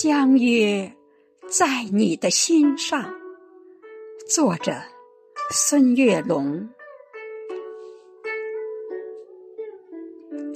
[0.00, 0.92] 相约
[1.48, 3.12] 在你的心上。
[4.28, 4.72] 作者：
[5.50, 6.68] 孙月龙。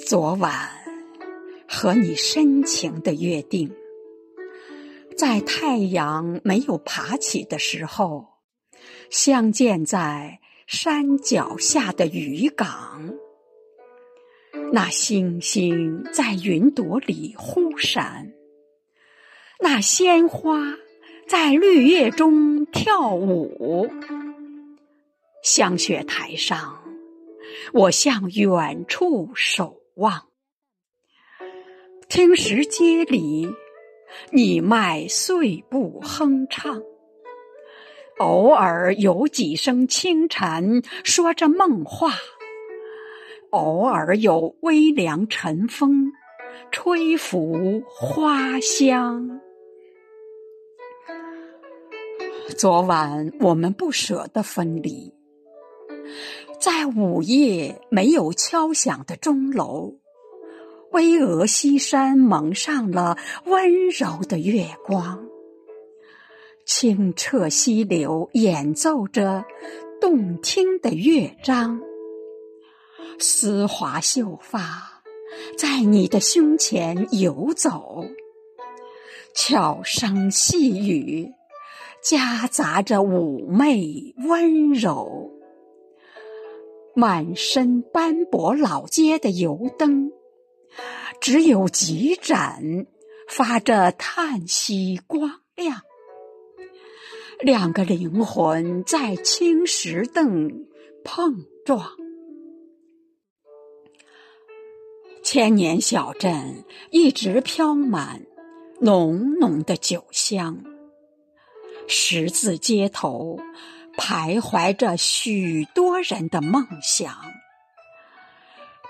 [0.07, 0.71] 昨晚
[1.67, 3.75] 和你深情的约定，
[5.17, 8.25] 在太阳没有爬起的时候，
[9.11, 10.39] 相见在
[10.69, 13.13] 山脚下的渔港。
[14.73, 18.33] 那星星在云朵里忽闪，
[19.63, 20.75] 那鲜花
[21.29, 23.89] 在绿叶中跳舞。
[25.45, 26.83] 香雪台上，
[27.73, 30.27] 我向远处守望。
[32.09, 33.49] 听石阶里，
[34.33, 36.83] 你迈碎步哼唱。
[38.19, 42.15] 偶尔有几声轻蝉，说着梦话。
[43.51, 46.13] 偶尔有微凉晨风，
[46.73, 49.41] 吹拂花香。
[52.51, 55.13] 昨晚我们不舍得分离，
[56.61, 59.95] 在午夜没有敲响的钟楼，
[60.91, 65.27] 巍峨西山蒙上了温柔的月光，
[66.67, 69.45] 清澈溪流演奏着
[70.01, 71.81] 动听的乐章。
[73.19, 75.03] 丝滑秀发
[75.57, 78.05] 在你的胸前游走，
[79.35, 81.33] 悄声细语
[82.03, 85.31] 夹杂着妩媚温柔。
[86.95, 90.11] 满身斑驳老街的油灯，
[91.21, 92.87] 只有几盏
[93.29, 95.81] 发着叹息光亮。
[97.41, 100.67] 两个灵魂在青石凳
[101.03, 101.93] 碰撞。
[105.23, 108.27] 千年小镇一直飘满
[108.81, 110.63] 浓浓的酒香，
[111.87, 113.39] 十字街头
[113.97, 117.15] 徘徊着许多人的梦想。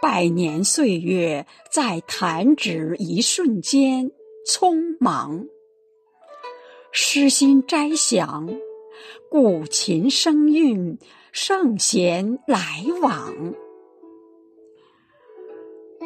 [0.00, 4.10] 百年岁月在弹指一瞬间
[4.46, 5.46] 匆忙，
[6.90, 8.48] 诗心斋想，
[9.30, 10.98] 古琴声韵，
[11.30, 13.54] 圣贤来往。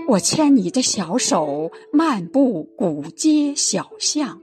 [0.08, 4.42] 我牵你的小手，漫步古街小巷，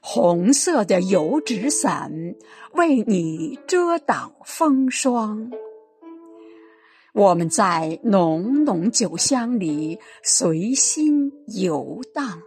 [0.00, 2.34] 红色的油纸伞
[2.72, 5.52] 为你遮挡风霜。
[7.12, 12.42] 我们在浓浓酒香里随心游荡，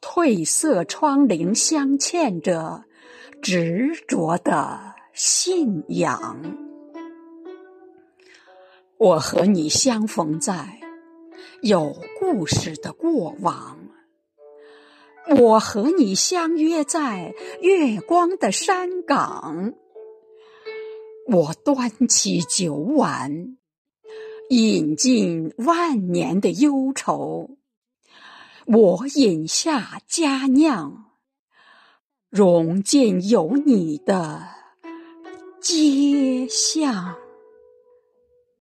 [0.00, 2.84] 褪色窗棂镶嵌着
[3.40, 6.56] 执着的信仰。
[8.96, 10.80] 我和你相逢在
[11.62, 13.78] 有故事的过往，
[15.26, 19.74] 我和你相约在月光的山岗。
[21.26, 23.58] 我端起酒碗，
[24.48, 27.56] 饮尽万年的忧愁；
[28.66, 31.12] 我饮下佳酿，
[32.30, 34.48] 融进有你的
[35.60, 37.14] 街巷。